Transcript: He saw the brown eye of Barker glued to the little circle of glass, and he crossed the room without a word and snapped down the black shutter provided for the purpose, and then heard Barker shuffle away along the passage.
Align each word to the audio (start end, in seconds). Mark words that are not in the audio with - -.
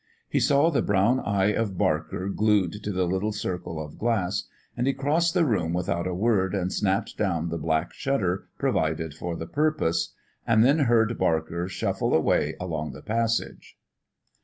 He 0.27 0.39
saw 0.39 0.71
the 0.71 0.81
brown 0.81 1.19
eye 1.19 1.53
of 1.53 1.77
Barker 1.77 2.27
glued 2.27 2.77
to 2.81 2.91
the 2.91 3.05
little 3.05 3.31
circle 3.31 3.79
of 3.79 3.99
glass, 3.99 4.47
and 4.75 4.87
he 4.87 4.93
crossed 4.93 5.35
the 5.35 5.45
room 5.45 5.73
without 5.73 6.07
a 6.07 6.13
word 6.15 6.55
and 6.55 6.73
snapped 6.73 7.17
down 7.19 7.49
the 7.49 7.59
black 7.59 7.93
shutter 7.93 8.47
provided 8.57 9.13
for 9.13 9.35
the 9.35 9.45
purpose, 9.45 10.15
and 10.47 10.63
then 10.65 10.79
heard 10.79 11.19
Barker 11.19 11.67
shuffle 11.67 12.15
away 12.15 12.55
along 12.59 12.93
the 12.93 13.03
passage. 13.03 13.77